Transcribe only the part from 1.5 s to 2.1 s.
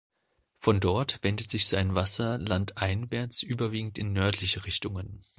sich sein